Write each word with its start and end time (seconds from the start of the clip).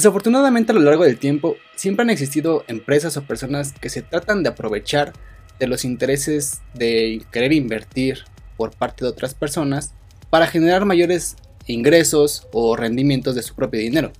Desafortunadamente 0.00 0.72
a 0.72 0.74
lo 0.74 0.80
largo 0.80 1.04
del 1.04 1.18
tiempo 1.18 1.56
siempre 1.76 2.04
han 2.04 2.08
existido 2.08 2.64
empresas 2.68 3.18
o 3.18 3.24
personas 3.24 3.74
que 3.78 3.90
se 3.90 4.00
tratan 4.00 4.42
de 4.42 4.48
aprovechar 4.48 5.12
de 5.58 5.66
los 5.66 5.84
intereses 5.84 6.62
de 6.72 7.22
querer 7.30 7.52
invertir 7.52 8.24
por 8.56 8.70
parte 8.70 9.04
de 9.04 9.10
otras 9.10 9.34
personas 9.34 9.92
para 10.30 10.46
generar 10.46 10.86
mayores 10.86 11.36
ingresos 11.66 12.48
o 12.50 12.76
rendimientos 12.76 13.34
de 13.34 13.42
su 13.42 13.54
propio 13.54 13.78
dinero, 13.78 14.10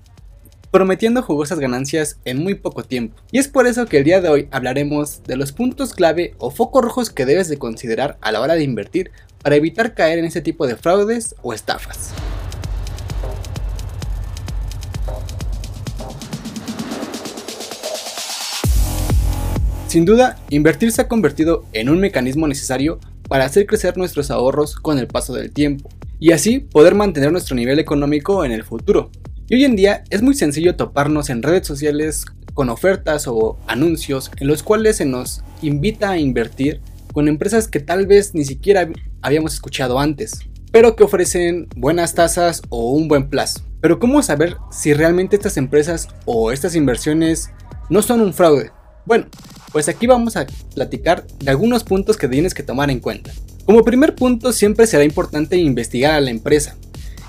prometiendo 0.71 1.23
jugosas 1.23 1.59
ganancias 1.59 2.19
en 2.27 2.43
muy 2.43 2.57
poco 2.57 2.83
tiempo. 2.83 3.17
Y 3.33 3.39
es 3.39 3.49
por 3.49 3.67
eso 3.67 3.87
que 3.87 3.97
el 3.97 4.05
día 4.05 4.21
de 4.21 4.29
hoy 4.29 4.49
hablaremos 4.51 5.23
de 5.23 5.37
los 5.37 5.53
puntos 5.53 5.95
clave 5.95 6.35
o 6.37 6.51
focos 6.51 6.85
rojos 6.85 7.09
que 7.09 7.25
debes 7.25 7.49
de 7.49 7.57
considerar 7.57 8.19
a 8.21 8.33
la 8.33 8.43
hora 8.43 8.53
de 8.53 8.65
invertir 8.65 9.13
para 9.43 9.57
evitar 9.57 9.95
caer 9.95 10.19
en 10.19 10.27
ese 10.27 10.43
tipo 10.43 10.67
de 10.67 10.77
fraudes 10.77 11.35
o 11.41 11.55
estafas. 11.55 12.13
Sin 19.91 20.05
duda, 20.05 20.39
invertir 20.51 20.93
se 20.93 21.03
ha 21.03 21.09
convertido 21.09 21.65
en 21.73 21.89
un 21.89 21.99
mecanismo 21.99 22.47
necesario 22.47 23.01
para 23.29 23.45
hacer 23.45 23.67
crecer 23.67 23.99
nuestros 23.99 24.31
ahorros 24.31 24.77
con 24.77 25.01
el 25.01 25.09
paso 25.09 25.35
del 25.35 25.51
tiempo 25.51 25.89
y 26.21 26.31
así 26.31 26.61
poder 26.61 26.95
mantener 26.95 27.33
nuestro 27.33 27.57
nivel 27.57 27.81
económico 27.81 28.45
en 28.45 28.53
el 28.53 28.63
futuro. 28.63 29.11
Y 29.49 29.57
hoy 29.57 29.65
en 29.65 29.75
día 29.75 30.05
es 30.11 30.23
muy 30.23 30.35
sencillo 30.37 30.77
toparnos 30.77 31.29
en 31.29 31.43
redes 31.43 31.67
sociales 31.67 32.25
con 32.55 32.69
ofertas 32.69 33.27
o 33.27 33.59
anuncios 33.67 34.31
en 34.39 34.47
los 34.47 34.63
cuales 34.63 34.99
se 34.99 35.07
nos 35.07 35.43
invita 35.61 36.11
a 36.11 36.19
invertir 36.19 36.81
con 37.13 37.27
empresas 37.27 37.67
que 37.67 37.81
tal 37.81 38.07
vez 38.07 38.33
ni 38.33 38.45
siquiera 38.45 38.89
habíamos 39.23 39.55
escuchado 39.55 39.99
antes, 39.99 40.39
pero 40.71 40.95
que 40.95 41.03
ofrecen 41.03 41.67
buenas 41.75 42.15
tasas 42.15 42.63
o 42.69 42.93
un 42.93 43.09
buen 43.09 43.29
plazo. 43.29 43.63
Pero 43.81 43.99
¿cómo 43.99 44.23
saber 44.23 44.57
si 44.71 44.95
realmente 44.95 45.35
estas 45.35 45.57
empresas 45.57 46.07
o 46.27 46.53
estas 46.53 46.77
inversiones 46.77 47.51
no 47.89 48.03
son 48.03 48.21
un 48.21 48.33
fraude? 48.33 48.71
Bueno, 49.05 49.27
pues 49.73 49.89
aquí 49.89 50.07
vamos 50.07 50.37
a 50.37 50.47
platicar 50.75 51.27
de 51.39 51.51
algunos 51.51 51.85
puntos 51.85 52.17
que 52.17 52.29
tienes 52.29 52.55
que 52.55 52.63
tomar 52.63 52.91
en 52.91 53.01
cuenta. 53.01 53.33
Como 53.65 53.85
primer 53.85 54.15
punto 54.15 54.53
siempre 54.53 54.87
será 54.87 55.05
importante 55.05 55.57
investigar 55.57 56.15
a 56.15 56.21
la 56.21 56.31
empresa, 56.31 56.77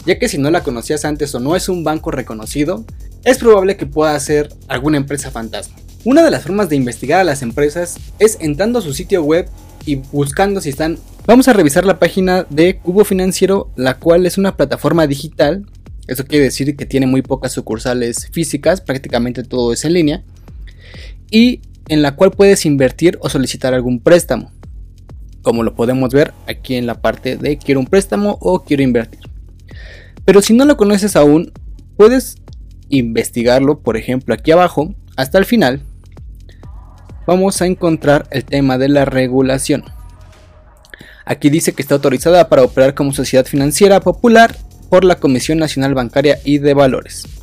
ya 0.05 0.17
que 0.17 0.27
si 0.27 0.37
no 0.37 0.49
la 0.49 0.63
conocías 0.63 1.05
antes 1.05 1.33
o 1.35 1.39
no 1.39 1.55
es 1.55 1.69
un 1.69 1.83
banco 1.83 2.11
reconocido, 2.11 2.85
es 3.23 3.37
probable 3.37 3.77
que 3.77 3.85
pueda 3.85 4.19
ser 4.19 4.51
alguna 4.67 4.97
empresa 4.97 5.29
fantasma. 5.29 5.75
Una 6.03 6.23
de 6.23 6.31
las 6.31 6.43
formas 6.43 6.69
de 6.69 6.75
investigar 6.75 7.19
a 7.19 7.23
las 7.23 7.43
empresas 7.43 7.97
es 8.17 8.37
entrando 8.41 8.79
a 8.79 8.81
su 8.81 8.93
sitio 8.93 9.23
web 9.23 9.47
y 9.85 9.95
buscando 9.95 10.59
si 10.61 10.69
están... 10.69 10.97
Vamos 11.27 11.47
a 11.47 11.53
revisar 11.53 11.85
la 11.85 11.99
página 11.99 12.47
de 12.49 12.79
Cubo 12.79 13.05
Financiero, 13.05 13.69
la 13.75 13.99
cual 13.99 14.25
es 14.25 14.39
una 14.39 14.57
plataforma 14.57 15.05
digital. 15.05 15.67
Eso 16.07 16.25
quiere 16.25 16.45
decir 16.45 16.75
que 16.75 16.87
tiene 16.87 17.05
muy 17.05 17.21
pocas 17.21 17.51
sucursales 17.51 18.29
físicas, 18.31 18.81
prácticamente 18.81 19.43
todo 19.43 19.71
es 19.73 19.85
en 19.85 19.93
línea. 19.93 20.23
Y 21.29 21.61
en 21.91 22.01
la 22.01 22.15
cual 22.15 22.31
puedes 22.31 22.65
invertir 22.65 23.19
o 23.21 23.27
solicitar 23.27 23.73
algún 23.73 23.99
préstamo. 23.99 24.49
Como 25.41 25.61
lo 25.61 25.75
podemos 25.75 26.13
ver 26.13 26.33
aquí 26.47 26.75
en 26.75 26.85
la 26.87 27.01
parte 27.01 27.35
de 27.35 27.57
quiero 27.57 27.81
un 27.81 27.85
préstamo 27.85 28.37
o 28.39 28.63
quiero 28.63 28.81
invertir. 28.81 29.19
Pero 30.23 30.41
si 30.41 30.53
no 30.53 30.63
lo 30.63 30.77
conoces 30.77 31.17
aún, 31.17 31.51
puedes 31.97 32.37
investigarlo, 32.87 33.81
por 33.81 33.97
ejemplo, 33.97 34.33
aquí 34.33 34.51
abajo, 34.51 34.95
hasta 35.17 35.37
el 35.37 35.43
final. 35.43 35.81
Vamos 37.27 37.61
a 37.61 37.65
encontrar 37.65 38.25
el 38.31 38.45
tema 38.45 38.77
de 38.77 38.87
la 38.87 39.03
regulación. 39.03 39.83
Aquí 41.25 41.49
dice 41.49 41.73
que 41.73 41.81
está 41.81 41.95
autorizada 41.95 42.47
para 42.47 42.63
operar 42.63 42.95
como 42.95 43.11
sociedad 43.11 43.45
financiera 43.45 43.99
popular 43.99 44.55
por 44.89 45.03
la 45.03 45.15
Comisión 45.15 45.57
Nacional 45.57 45.93
Bancaria 45.93 46.39
y 46.45 46.59
de 46.59 46.73
Valores 46.73 47.40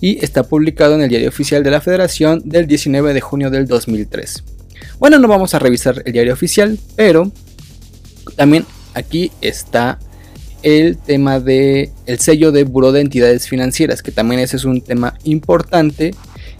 y 0.00 0.22
está 0.24 0.42
publicado 0.42 0.94
en 0.94 1.02
el 1.02 1.08
Diario 1.08 1.28
Oficial 1.28 1.62
de 1.62 1.70
la 1.70 1.80
Federación 1.80 2.42
del 2.44 2.66
19 2.66 3.14
de 3.14 3.20
junio 3.20 3.50
del 3.50 3.66
2003. 3.66 4.44
Bueno, 4.98 5.18
no 5.18 5.28
vamos 5.28 5.54
a 5.54 5.58
revisar 5.58 6.02
el 6.04 6.12
diario 6.12 6.32
oficial, 6.32 6.78
pero 6.96 7.30
también 8.36 8.64
aquí 8.94 9.30
está 9.40 9.98
el 10.62 10.96
tema 10.96 11.40
de 11.40 11.90
el 12.06 12.18
sello 12.20 12.52
de 12.52 12.64
Buró 12.64 12.92
de 12.92 13.00
Entidades 13.00 13.48
Financieras, 13.48 14.02
que 14.02 14.12
también 14.12 14.40
ese 14.40 14.56
es 14.56 14.64
un 14.64 14.80
tema 14.80 15.14
importante. 15.24 16.14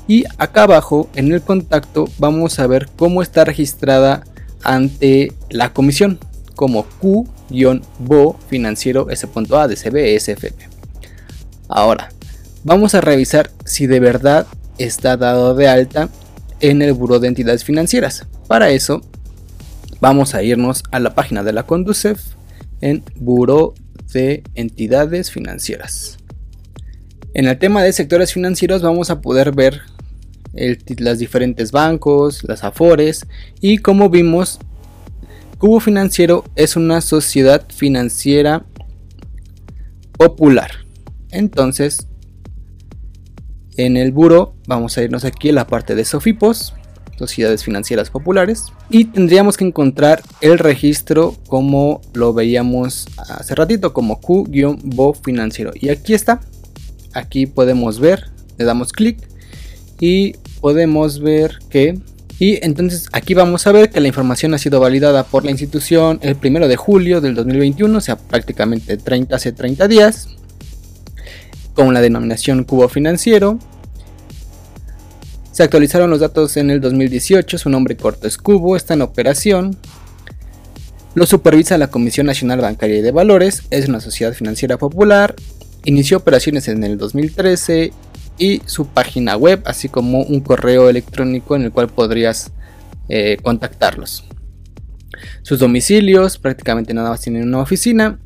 Y 0.06 0.24
acá 0.36 0.64
abajo 0.64 1.08
en 1.14 1.32
el 1.32 1.40
contacto 1.40 2.06
vamos 2.18 2.58
a 2.58 2.66
ver 2.66 2.88
cómo 2.96 3.22
está 3.22 3.44
registrada 3.44 4.24
ante 4.62 5.32
la 5.48 5.72
comisión 5.72 6.18
como 6.54 6.84
Q-BO 6.84 8.38
financiero 8.48 9.08
S.A 9.10 9.68
de 9.68 9.76
CBSFP. 9.76 10.68
Ahora, 11.68 12.10
vamos 12.64 12.94
a 12.94 13.00
revisar 13.00 13.50
si 13.64 13.86
de 13.86 14.00
verdad 14.00 14.46
está 14.78 15.16
dado 15.16 15.54
de 15.54 15.68
alta 15.68 16.08
en 16.60 16.82
el 16.82 16.94
Buró 16.94 17.20
de 17.20 17.28
Entidades 17.28 17.62
Financieras. 17.62 18.26
Para 18.48 18.70
eso, 18.70 19.02
vamos 20.00 20.34
a 20.34 20.42
irnos 20.42 20.82
a 20.90 20.98
la 20.98 21.14
página 21.14 21.42
de 21.42 21.52
la 21.52 21.64
Conducef 21.64 22.20
en 22.80 23.04
Buró 23.16 23.74
de 24.12 24.42
Entidades 24.54 25.30
Financieras. 25.30 26.18
En 27.34 27.46
el 27.46 27.58
tema 27.58 27.82
de 27.82 27.92
sectores 27.92 28.32
financieros 28.32 28.80
vamos 28.82 29.10
a 29.10 29.20
poder 29.20 29.52
ver 29.52 29.82
las 30.98 31.18
diferentes 31.18 31.72
bancos, 31.72 32.44
las 32.44 32.62
afores 32.62 33.26
y 33.60 33.78
como 33.78 34.08
vimos, 34.08 34.60
Cubo 35.58 35.80
Financiero 35.80 36.44
es 36.54 36.76
una 36.76 37.00
sociedad 37.00 37.66
financiera 37.68 38.64
popular. 40.16 40.70
Entonces 41.32 42.06
en 43.76 43.96
el 43.96 44.12
buro 44.12 44.54
vamos 44.66 44.96
a 44.96 45.02
irnos 45.02 45.24
aquí 45.24 45.50
a 45.50 45.52
la 45.52 45.66
parte 45.66 45.94
de 45.94 46.04
Sofipos, 46.04 46.74
Sociedades 47.18 47.64
Financieras 47.64 48.10
Populares, 48.10 48.64
y 48.90 49.06
tendríamos 49.06 49.56
que 49.56 49.64
encontrar 49.64 50.22
el 50.40 50.58
registro 50.58 51.34
como 51.48 52.00
lo 52.12 52.32
veíamos 52.32 53.06
hace 53.16 53.54
ratito, 53.54 53.92
como 53.92 54.20
Q-Bo 54.20 55.14
financiero. 55.14 55.72
Y 55.74 55.90
aquí 55.90 56.14
está, 56.14 56.40
aquí 57.12 57.46
podemos 57.46 58.00
ver, 58.00 58.30
le 58.58 58.64
damos 58.64 58.92
clic 58.92 59.18
y 60.00 60.34
podemos 60.60 61.20
ver 61.20 61.58
que... 61.68 61.98
Y 62.40 62.58
entonces 62.66 63.06
aquí 63.12 63.32
vamos 63.32 63.64
a 63.68 63.72
ver 63.72 63.90
que 63.90 64.00
la 64.00 64.08
información 64.08 64.54
ha 64.54 64.58
sido 64.58 64.80
validada 64.80 65.22
por 65.22 65.44
la 65.44 65.52
institución 65.52 66.18
el 66.20 66.36
1 66.42 66.66
de 66.66 66.74
julio 66.74 67.20
del 67.20 67.36
2021, 67.36 67.96
o 67.96 68.00
sea 68.00 68.16
prácticamente 68.16 68.96
30 68.96 69.36
hace 69.36 69.52
30 69.52 69.86
días 69.86 70.28
con 71.74 71.92
la 71.92 72.00
denominación 72.00 72.64
cubo 72.64 72.88
financiero. 72.88 73.58
Se 75.52 75.62
actualizaron 75.62 76.10
los 76.10 76.20
datos 76.20 76.56
en 76.56 76.70
el 76.70 76.80
2018, 76.80 77.58
su 77.58 77.68
nombre 77.68 77.96
corto 77.96 78.26
es 78.26 78.38
Cubo, 78.38 78.74
está 78.74 78.94
en 78.94 79.02
operación. 79.02 79.76
Lo 81.14 81.26
supervisa 81.26 81.78
la 81.78 81.90
Comisión 81.90 82.26
Nacional 82.26 82.60
Bancaria 82.60 82.98
y 82.98 83.02
de 83.02 83.12
Valores, 83.12 83.62
es 83.70 83.88
una 83.88 84.00
sociedad 84.00 84.34
financiera 84.34 84.78
popular, 84.78 85.36
inició 85.84 86.16
operaciones 86.16 86.66
en 86.66 86.82
el 86.82 86.98
2013 86.98 87.92
y 88.36 88.62
su 88.66 88.86
página 88.88 89.36
web, 89.36 89.62
así 89.64 89.88
como 89.88 90.22
un 90.22 90.40
correo 90.40 90.88
electrónico 90.88 91.54
en 91.54 91.62
el 91.62 91.70
cual 91.70 91.88
podrías 91.88 92.50
eh, 93.08 93.36
contactarlos. 93.40 94.24
Sus 95.42 95.60
domicilios, 95.60 96.36
prácticamente 96.36 96.94
nada 96.94 97.10
más 97.10 97.20
tienen 97.20 97.44
una 97.44 97.60
oficina, 97.60 98.18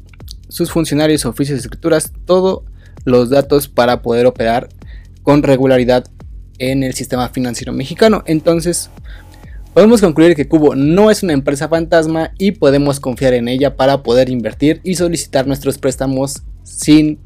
sus 0.49 0.71
funcionarios, 0.71 1.27
oficios 1.27 1.59
y 1.59 1.61
escrituras, 1.61 2.11
todo 2.25 2.65
los 3.09 3.31
datos 3.31 3.69
para 3.69 4.03
poder 4.03 4.27
operar 4.27 4.69
con 5.23 5.43
regularidad 5.43 6.05
en 6.59 6.83
el 6.83 6.95
sistema 6.95 7.29
financiero 7.29 7.73
mexicano. 7.73 8.23
Entonces, 8.27 8.91
podemos 9.75 10.01
concluir 10.01 10.35
que 10.35 10.49
Cubo 10.49 10.75
no 10.75 11.11
es 11.11 11.23
una 11.23 11.33
empresa 11.33 11.69
fantasma 11.69 12.33
y 12.39 12.53
podemos 12.53 13.01
confiar 13.01 13.35
en 13.35 13.49
ella 13.49 13.77
para 13.77 14.03
poder 14.03 14.29
invertir 14.29 14.81
y 14.85 14.95
solicitar 14.95 15.47
nuestros 15.47 15.79
préstamos 15.79 16.43
sin 16.63 17.19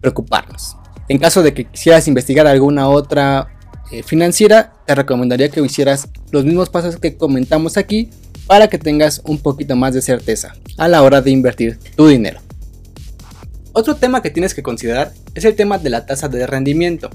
preocuparnos. 0.00 0.76
En 1.08 1.18
caso 1.18 1.42
de 1.42 1.54
que 1.54 1.64
quisieras 1.64 2.06
investigar 2.08 2.46
alguna 2.46 2.88
otra 2.88 3.48
eh, 3.90 4.02
financiera, 4.02 4.74
te 4.86 4.94
recomendaría 4.94 5.48
que 5.48 5.60
hicieras 5.60 6.08
los 6.30 6.44
mismos 6.44 6.68
pasos 6.68 6.96
que 6.96 7.16
comentamos 7.16 7.76
aquí 7.76 8.10
para 8.46 8.68
que 8.68 8.78
tengas 8.78 9.22
un 9.24 9.38
poquito 9.38 9.76
más 9.76 9.94
de 9.94 10.02
certeza 10.02 10.54
a 10.76 10.88
la 10.88 11.02
hora 11.02 11.20
de 11.20 11.30
invertir 11.30 11.78
tu 11.96 12.06
dinero. 12.08 12.40
Otro 13.72 13.96
tema 13.96 14.22
que 14.22 14.30
tienes 14.30 14.54
que 14.54 14.62
considerar 14.62 15.12
es 15.34 15.44
el 15.44 15.54
tema 15.54 15.78
de 15.78 15.90
la 15.90 16.06
tasa 16.06 16.28
de 16.28 16.46
rendimiento. 16.46 17.10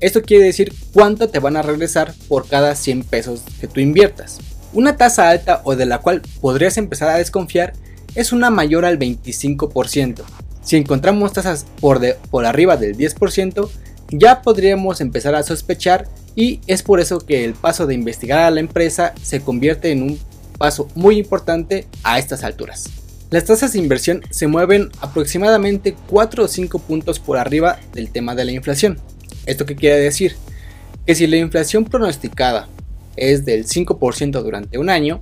Esto 0.00 0.22
quiere 0.22 0.44
decir 0.44 0.72
cuánto 0.92 1.28
te 1.28 1.40
van 1.40 1.56
a 1.56 1.62
regresar 1.62 2.14
por 2.28 2.46
cada 2.46 2.74
100 2.74 3.04
pesos 3.04 3.42
que 3.60 3.66
tú 3.66 3.80
inviertas. 3.80 4.38
Una 4.72 4.96
tasa 4.96 5.28
alta 5.28 5.60
o 5.64 5.74
de 5.74 5.86
la 5.86 5.98
cual 5.98 6.22
podrías 6.40 6.76
empezar 6.76 7.08
a 7.08 7.18
desconfiar 7.18 7.72
es 8.14 8.32
una 8.32 8.50
mayor 8.50 8.84
al 8.84 8.98
25%. 8.98 10.22
Si 10.62 10.76
encontramos 10.76 11.32
tasas 11.32 11.66
por, 11.80 12.00
por 12.30 12.44
arriba 12.44 12.76
del 12.76 12.96
10%, 12.96 13.68
ya 14.10 14.42
podríamos 14.42 15.00
empezar 15.00 15.34
a 15.34 15.42
sospechar 15.42 16.06
y 16.36 16.60
es 16.66 16.82
por 16.82 17.00
eso 17.00 17.18
que 17.18 17.44
el 17.44 17.54
paso 17.54 17.86
de 17.86 17.94
investigar 17.94 18.40
a 18.40 18.50
la 18.50 18.60
empresa 18.60 19.14
se 19.22 19.40
convierte 19.40 19.90
en 19.90 20.02
un 20.02 20.18
paso 20.58 20.88
muy 20.94 21.18
importante 21.18 21.86
a 22.04 22.18
estas 22.18 22.44
alturas. 22.44 22.90
Las 23.30 23.44
tasas 23.44 23.74
de 23.74 23.78
inversión 23.78 24.22
se 24.30 24.46
mueven 24.46 24.88
aproximadamente 25.02 25.94
4 26.08 26.44
o 26.44 26.48
5 26.48 26.78
puntos 26.78 27.18
por 27.18 27.36
arriba 27.36 27.78
del 27.92 28.08
tema 28.08 28.34
de 28.34 28.46
la 28.46 28.52
inflación. 28.52 28.98
¿Esto 29.44 29.66
qué 29.66 29.76
quiere 29.76 29.98
decir? 29.98 30.36
Que 31.04 31.14
si 31.14 31.26
la 31.26 31.36
inflación 31.36 31.84
pronosticada 31.84 32.68
es 33.16 33.44
del 33.44 33.66
5% 33.66 34.42
durante 34.42 34.78
un 34.78 34.88
año, 34.88 35.20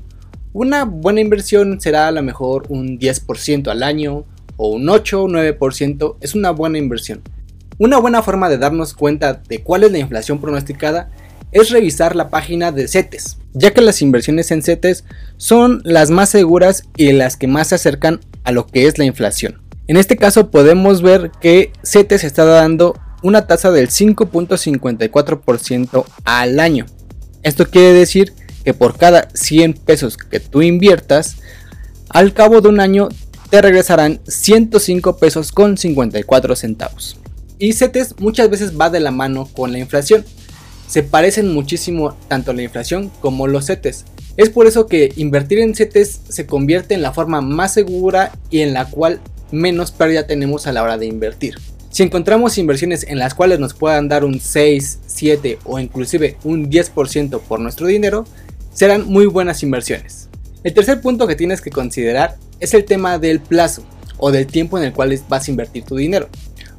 una 0.52 0.84
buena 0.84 1.20
inversión 1.20 1.80
será 1.80 2.06
a 2.06 2.12
lo 2.12 2.22
mejor 2.22 2.66
un 2.68 2.96
10% 3.00 3.68
al 3.72 3.82
año 3.82 4.24
o 4.56 4.68
un 4.68 4.88
8 4.88 5.24
o 5.24 5.28
9% 5.28 6.16
es 6.20 6.36
una 6.36 6.52
buena 6.52 6.78
inversión. 6.78 7.22
Una 7.78 7.98
buena 7.98 8.22
forma 8.22 8.48
de 8.48 8.58
darnos 8.58 8.94
cuenta 8.94 9.42
de 9.48 9.64
cuál 9.64 9.82
es 9.82 9.90
la 9.90 9.98
inflación 9.98 10.40
pronosticada 10.40 11.10
es 11.56 11.70
revisar 11.70 12.14
la 12.14 12.28
página 12.28 12.70
de 12.70 12.86
CETES, 12.86 13.38
ya 13.54 13.72
que 13.72 13.80
las 13.80 14.02
inversiones 14.02 14.50
en 14.50 14.62
CETES 14.62 15.04
son 15.38 15.80
las 15.84 16.10
más 16.10 16.28
seguras 16.28 16.82
y 16.98 17.12
las 17.12 17.38
que 17.38 17.46
más 17.46 17.68
se 17.68 17.76
acercan 17.76 18.20
a 18.44 18.52
lo 18.52 18.66
que 18.66 18.86
es 18.86 18.98
la 18.98 19.06
inflación. 19.06 19.62
En 19.88 19.96
este 19.96 20.18
caso 20.18 20.50
podemos 20.50 21.00
ver 21.00 21.30
que 21.40 21.72
CETES 21.82 22.24
está 22.24 22.44
dando 22.44 23.00
una 23.22 23.46
tasa 23.46 23.70
del 23.70 23.88
5.54% 23.88 26.04
al 26.24 26.60
año. 26.60 26.84
Esto 27.42 27.70
quiere 27.70 27.94
decir 27.94 28.34
que 28.62 28.74
por 28.74 28.98
cada 28.98 29.30
100 29.32 29.72
pesos 29.74 30.18
que 30.18 30.40
tú 30.40 30.60
inviertas, 30.60 31.36
al 32.10 32.34
cabo 32.34 32.60
de 32.60 32.68
un 32.68 32.80
año 32.80 33.08
te 33.48 33.62
regresarán 33.62 34.20
105 34.28 35.16
pesos 35.16 35.52
con 35.52 35.78
54 35.78 36.54
centavos. 36.54 37.16
Y 37.58 37.72
CETES 37.72 38.16
muchas 38.18 38.50
veces 38.50 38.78
va 38.78 38.90
de 38.90 39.00
la 39.00 39.10
mano 39.10 39.48
con 39.54 39.72
la 39.72 39.78
inflación. 39.78 40.22
Se 40.86 41.02
parecen 41.02 41.52
muchísimo 41.52 42.16
tanto 42.28 42.52
la 42.52 42.62
inflación 42.62 43.10
como 43.20 43.46
los 43.46 43.66
CETES. 43.66 44.04
Es 44.36 44.50
por 44.50 44.66
eso 44.66 44.86
que 44.86 45.12
invertir 45.16 45.58
en 45.58 45.74
CETES 45.74 46.20
se 46.28 46.46
convierte 46.46 46.94
en 46.94 47.02
la 47.02 47.12
forma 47.12 47.40
más 47.40 47.74
segura 47.74 48.32
y 48.50 48.60
en 48.60 48.72
la 48.72 48.84
cual 48.84 49.20
menos 49.50 49.90
pérdida 49.90 50.26
tenemos 50.26 50.66
a 50.66 50.72
la 50.72 50.82
hora 50.82 50.98
de 50.98 51.06
invertir. 51.06 51.56
Si 51.90 52.02
encontramos 52.02 52.58
inversiones 52.58 53.04
en 53.04 53.18
las 53.18 53.34
cuales 53.34 53.58
nos 53.58 53.72
puedan 53.72 54.08
dar 54.08 54.24
un 54.24 54.38
6, 54.38 54.98
7 55.06 55.58
o 55.64 55.78
inclusive 55.78 56.36
un 56.44 56.70
10% 56.70 57.40
por 57.40 57.58
nuestro 57.60 57.86
dinero, 57.86 58.26
serán 58.74 59.06
muy 59.06 59.24
buenas 59.24 59.62
inversiones. 59.62 60.28
El 60.62 60.74
tercer 60.74 61.00
punto 61.00 61.26
que 61.26 61.36
tienes 61.36 61.62
que 61.62 61.70
considerar 61.70 62.36
es 62.60 62.74
el 62.74 62.84
tema 62.84 63.18
del 63.18 63.40
plazo 63.40 63.82
o 64.18 64.30
del 64.30 64.46
tiempo 64.46 64.76
en 64.76 64.84
el 64.84 64.92
cual 64.92 65.18
vas 65.28 65.48
a 65.48 65.50
invertir 65.50 65.84
tu 65.84 65.96
dinero. 65.96 66.28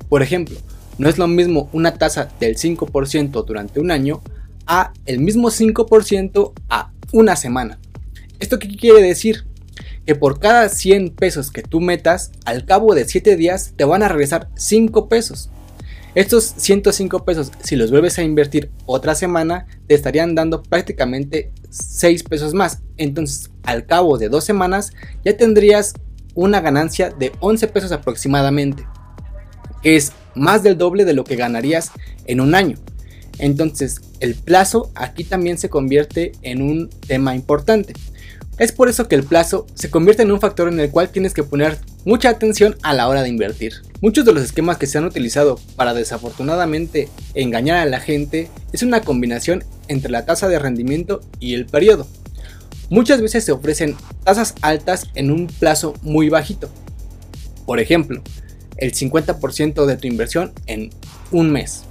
Por 0.07 0.21
ejemplo, 0.21 0.57
no 0.97 1.09
es 1.09 1.17
lo 1.17 1.27
mismo 1.27 1.69
una 1.73 1.93
tasa 1.95 2.29
del 2.39 2.57
5% 2.57 3.45
durante 3.45 3.79
un 3.79 3.91
año 3.91 4.21
a 4.65 4.93
el 5.05 5.19
mismo 5.19 5.49
5% 5.49 6.53
a 6.69 6.91
una 7.11 7.35
semana. 7.35 7.79
¿Esto 8.39 8.59
qué 8.59 8.67
quiere 8.75 9.01
decir? 9.01 9.45
Que 10.05 10.15
por 10.15 10.39
cada 10.39 10.69
100 10.69 11.11
pesos 11.11 11.51
que 11.51 11.63
tú 11.63 11.81
metas, 11.81 12.31
al 12.45 12.65
cabo 12.65 12.93
de 12.95 13.05
7 13.05 13.35
días 13.35 13.73
te 13.75 13.85
van 13.85 14.03
a 14.03 14.07
regresar 14.07 14.49
5 14.55 15.09
pesos. 15.09 15.49
Estos 16.15 16.53
105 16.57 17.25
pesos, 17.25 17.51
si 17.61 17.75
los 17.75 17.91
vuelves 17.91 18.17
a 18.17 18.23
invertir 18.23 18.71
otra 18.85 19.13
semana, 19.13 19.67
te 19.87 19.93
estarían 19.93 20.33
dando 20.33 20.63
prácticamente 20.63 21.51
6 21.69 22.23
pesos 22.23 22.53
más. 22.53 22.79
Entonces, 22.97 23.51
al 23.63 23.85
cabo 23.85 24.17
de 24.17 24.29
dos 24.29 24.43
semanas, 24.43 24.93
ya 25.23 25.37
tendrías 25.37 25.93
una 26.33 26.61
ganancia 26.61 27.11
de 27.11 27.33
11 27.39 27.67
pesos 27.67 27.91
aproximadamente, 27.91 28.87
que 29.83 29.95
es 29.95 30.11
más 30.37 30.63
del 30.63 30.77
doble 30.77 31.05
de 31.05 31.13
lo 31.13 31.23
que 31.23 31.35
ganarías 31.35 31.91
en 32.25 32.41
un 32.41 32.55
año. 32.55 32.77
Entonces, 33.39 34.01
el 34.19 34.35
plazo 34.35 34.91
aquí 34.95 35.23
también 35.23 35.57
se 35.57 35.69
convierte 35.69 36.31
en 36.41 36.61
un 36.61 36.89
tema 37.07 37.35
importante. 37.35 37.93
Es 38.57 38.71
por 38.71 38.89
eso 38.89 39.07
que 39.07 39.13
el 39.13 39.23
plazo 39.23 39.67
se 39.75 39.91
convierte 39.91 40.23
en 40.23 40.31
un 40.31 40.41
factor 40.41 40.67
en 40.67 40.79
el 40.79 40.89
cual 40.89 41.09
tienes 41.09 41.35
que 41.35 41.43
poner 41.43 41.77
mucha 42.05 42.29
atención 42.29 42.75
a 42.81 42.93
la 42.93 43.07
hora 43.07 43.21
de 43.21 43.29
invertir. 43.29 43.73
Muchos 44.01 44.25
de 44.25 44.33
los 44.33 44.41
esquemas 44.43 44.77
que 44.77 44.87
se 44.87 44.97
han 44.97 45.05
utilizado 45.05 45.59
para 45.75 45.93
desafortunadamente 45.93 47.07
engañar 47.35 47.77
a 47.77 47.85
la 47.85 47.99
gente 47.99 48.49
es 48.73 48.81
una 48.81 49.01
combinación 49.01 49.63
entre 49.87 50.11
la 50.11 50.25
tasa 50.25 50.47
de 50.47 50.57
rendimiento 50.57 51.21
y 51.39 51.53
el 51.53 51.67
periodo. 51.67 52.07
Muchas 52.89 53.21
veces 53.21 53.43
se 53.43 53.51
ofrecen 53.51 53.95
tasas 54.23 54.55
altas 54.61 55.07
en 55.13 55.29
un 55.29 55.45
plazo 55.47 55.93
muy 56.01 56.29
bajito. 56.29 56.69
Por 57.67 57.79
ejemplo, 57.79 58.23
el 58.77 58.93
50% 58.93 59.85
de 59.85 59.97
tu 59.97 60.07
inversión 60.07 60.51
en 60.65 60.89
un 61.31 61.51
mes. 61.51 61.83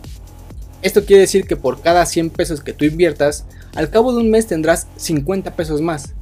Esto 0.83 1.05
quiere 1.05 1.23
decir 1.23 1.47
que 1.47 1.56
por 1.56 1.81
cada 1.81 2.06
100 2.06 2.31
pesos 2.31 2.61
que 2.61 2.73
tú 2.73 2.85
inviertas, 2.85 3.47
al 3.75 3.91
cabo 3.91 4.12
de 4.12 4.21
un 4.21 4.31
mes 4.31 4.47
tendrás 4.47 4.87
50 4.97 5.56
pesos 5.56 5.81
más. 5.81 6.15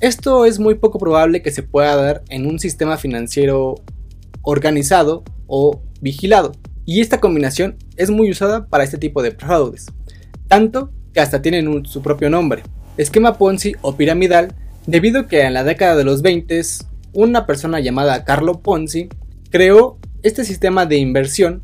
Esto 0.00 0.44
es 0.44 0.58
muy 0.58 0.76
poco 0.76 0.98
probable 0.98 1.42
que 1.42 1.50
se 1.50 1.62
pueda 1.62 1.96
dar 1.96 2.22
en 2.28 2.46
un 2.46 2.58
sistema 2.58 2.96
financiero 2.96 3.74
organizado 4.42 5.24
o 5.46 5.82
vigilado. 6.00 6.52
Y 6.86 7.00
esta 7.00 7.20
combinación 7.20 7.76
es 7.96 8.08
muy 8.10 8.30
usada 8.30 8.66
para 8.66 8.84
este 8.84 8.96
tipo 8.96 9.22
de 9.22 9.32
fraudes. 9.32 9.86
Tanto 10.46 10.90
que 11.12 11.20
hasta 11.20 11.42
tienen 11.42 11.84
su 11.84 12.00
propio 12.00 12.30
nombre. 12.30 12.62
Esquema 12.96 13.36
Ponzi 13.36 13.74
o 13.82 13.96
piramidal 13.96 14.54
debido 14.86 15.20
a 15.20 15.26
que 15.26 15.42
en 15.42 15.54
la 15.54 15.64
década 15.64 15.96
de 15.96 16.04
los 16.04 16.22
20 16.22 16.62
una 17.12 17.46
persona 17.46 17.80
llamada 17.80 18.24
Carlo 18.24 18.60
Ponzi 18.60 19.08
creó 19.50 19.98
este 20.22 20.44
sistema 20.44 20.86
de 20.86 20.96
inversión 20.96 21.62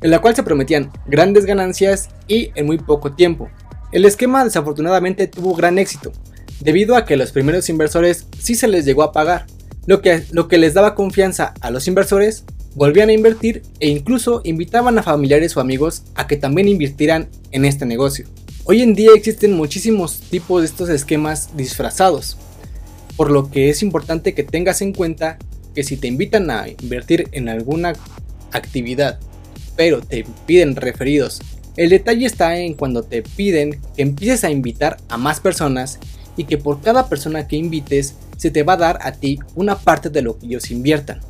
en 0.00 0.10
la 0.10 0.20
cual 0.20 0.36
se 0.36 0.42
prometían 0.42 0.90
grandes 1.06 1.46
ganancias 1.46 2.08
y 2.28 2.50
en 2.54 2.66
muy 2.66 2.78
poco 2.78 3.12
tiempo. 3.12 3.48
El 3.92 4.04
esquema 4.04 4.44
desafortunadamente 4.44 5.26
tuvo 5.26 5.54
gran 5.54 5.78
éxito, 5.78 6.12
debido 6.60 6.96
a 6.96 7.04
que 7.04 7.16
los 7.16 7.32
primeros 7.32 7.68
inversores 7.68 8.26
sí 8.38 8.54
se 8.54 8.68
les 8.68 8.84
llegó 8.84 9.02
a 9.02 9.12
pagar, 9.12 9.46
lo 9.86 10.02
que, 10.02 10.24
lo 10.32 10.48
que 10.48 10.58
les 10.58 10.74
daba 10.74 10.94
confianza 10.94 11.54
a 11.60 11.70
los 11.70 11.86
inversores, 11.88 12.44
volvían 12.74 13.08
a 13.08 13.14
invertir 13.14 13.62
e 13.80 13.88
incluso 13.88 14.42
invitaban 14.44 14.98
a 14.98 15.02
familiares 15.02 15.56
o 15.56 15.60
amigos 15.60 16.02
a 16.14 16.26
que 16.26 16.36
también 16.36 16.68
invirtieran 16.68 17.28
en 17.52 17.64
este 17.64 17.86
negocio. 17.86 18.26
Hoy 18.64 18.82
en 18.82 18.94
día 18.94 19.12
existen 19.14 19.52
muchísimos 19.54 20.20
tipos 20.20 20.60
de 20.60 20.66
estos 20.66 20.88
esquemas 20.88 21.56
disfrazados, 21.56 22.36
por 23.16 23.30
lo 23.30 23.50
que 23.50 23.70
es 23.70 23.82
importante 23.82 24.34
que 24.34 24.42
tengas 24.42 24.82
en 24.82 24.92
cuenta 24.92 25.38
que 25.76 25.84
si 25.84 25.98
te 25.98 26.08
invitan 26.08 26.50
a 26.50 26.66
invertir 26.68 27.28
en 27.32 27.50
alguna 27.50 27.92
actividad, 28.50 29.20
pero 29.76 30.00
te 30.00 30.24
piden 30.46 30.74
referidos, 30.74 31.42
el 31.76 31.90
detalle 31.90 32.24
está 32.24 32.58
en 32.58 32.72
cuando 32.72 33.02
te 33.02 33.22
piden 33.22 33.78
que 33.94 34.00
empieces 34.02 34.42
a 34.44 34.50
invitar 34.50 34.96
a 35.10 35.18
más 35.18 35.38
personas 35.38 35.98
y 36.38 36.44
que 36.44 36.56
por 36.56 36.80
cada 36.80 37.10
persona 37.10 37.46
que 37.46 37.56
invites 37.56 38.14
se 38.38 38.50
te 38.50 38.62
va 38.62 38.72
a 38.72 38.78
dar 38.78 38.98
a 39.02 39.12
ti 39.12 39.38
una 39.54 39.76
parte 39.76 40.08
de 40.08 40.22
lo 40.22 40.38
que 40.38 40.46
ellos 40.46 40.70
inviertan, 40.70 41.20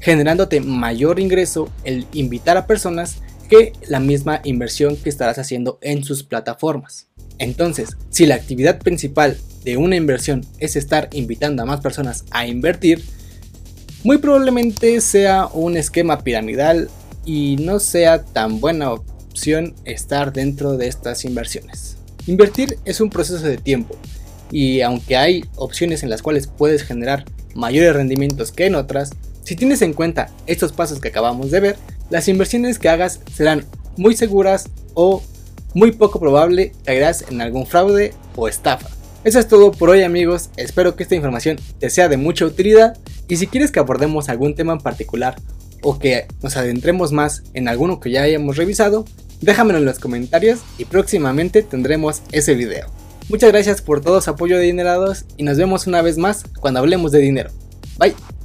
generándote 0.00 0.60
mayor 0.60 1.18
ingreso 1.18 1.70
el 1.84 2.06
invitar 2.12 2.58
a 2.58 2.66
personas 2.66 3.22
que 3.48 3.72
la 3.88 4.00
misma 4.00 4.42
inversión 4.44 4.96
que 4.96 5.08
estarás 5.08 5.38
haciendo 5.38 5.78
en 5.80 6.04
sus 6.04 6.24
plataformas. 6.24 7.08
Entonces, 7.38 7.96
si 8.10 8.26
la 8.26 8.34
actividad 8.34 8.78
principal 8.80 9.38
de 9.64 9.78
una 9.78 9.96
inversión 9.96 10.44
es 10.58 10.76
estar 10.76 11.08
invitando 11.12 11.62
a 11.62 11.66
más 11.66 11.80
personas 11.80 12.24
a 12.30 12.46
invertir, 12.46 13.02
muy 14.06 14.18
probablemente 14.18 15.00
sea 15.00 15.48
un 15.52 15.76
esquema 15.76 16.20
piramidal 16.20 16.88
y 17.24 17.56
no 17.56 17.80
sea 17.80 18.22
tan 18.22 18.60
buena 18.60 18.92
opción 18.92 19.74
estar 19.84 20.32
dentro 20.32 20.76
de 20.76 20.86
estas 20.86 21.24
inversiones. 21.24 21.96
Invertir 22.28 22.78
es 22.84 23.00
un 23.00 23.10
proceso 23.10 23.44
de 23.44 23.56
tiempo 23.56 23.96
y 24.52 24.82
aunque 24.82 25.16
hay 25.16 25.44
opciones 25.56 26.04
en 26.04 26.10
las 26.10 26.22
cuales 26.22 26.46
puedes 26.46 26.84
generar 26.84 27.24
mayores 27.56 27.96
rendimientos 27.96 28.52
que 28.52 28.66
en 28.66 28.76
otras, 28.76 29.10
si 29.42 29.56
tienes 29.56 29.82
en 29.82 29.92
cuenta 29.92 30.30
estos 30.46 30.72
pasos 30.72 31.00
que 31.00 31.08
acabamos 31.08 31.50
de 31.50 31.58
ver, 31.58 31.76
las 32.08 32.28
inversiones 32.28 32.78
que 32.78 32.88
hagas 32.88 33.18
serán 33.34 33.64
muy 33.96 34.14
seguras 34.16 34.68
o 34.94 35.20
muy 35.74 35.90
poco 35.90 36.20
probable 36.20 36.74
caerás 36.84 37.24
en 37.28 37.40
algún 37.40 37.66
fraude 37.66 38.14
o 38.36 38.46
estafa. 38.46 38.88
Eso 39.24 39.40
es 39.40 39.48
todo 39.48 39.72
por 39.72 39.90
hoy 39.90 40.04
amigos, 40.04 40.50
espero 40.56 40.94
que 40.94 41.02
esta 41.02 41.16
información 41.16 41.58
te 41.80 41.90
sea 41.90 42.08
de 42.08 42.16
mucha 42.16 42.46
utilidad 42.46 42.96
y 43.28 43.36
si 43.36 43.46
quieres 43.46 43.70
que 43.70 43.80
abordemos 43.80 44.28
algún 44.28 44.54
tema 44.54 44.72
en 44.72 44.80
particular 44.80 45.36
o 45.82 45.98
que 45.98 46.26
nos 46.42 46.56
adentremos 46.56 47.12
más 47.12 47.42
en 47.54 47.68
alguno 47.68 48.00
que 48.00 48.10
ya 48.10 48.22
hayamos 48.22 48.56
revisado, 48.56 49.04
déjamelo 49.40 49.78
en 49.78 49.84
los 49.84 49.98
comentarios 49.98 50.60
y 50.78 50.84
próximamente 50.84 51.62
tendremos 51.62 52.22
ese 52.32 52.54
video. 52.54 52.88
Muchas 53.28 53.50
gracias 53.50 53.82
por 53.82 54.00
todo 54.00 54.20
su 54.20 54.30
apoyo 54.30 54.56
de 54.56 54.64
dinerados 54.64 55.24
y 55.36 55.42
nos 55.42 55.58
vemos 55.58 55.86
una 55.86 56.02
vez 56.02 56.16
más 56.16 56.44
cuando 56.60 56.80
hablemos 56.80 57.12
de 57.12 57.18
dinero. 57.18 57.50
Bye. 57.98 58.35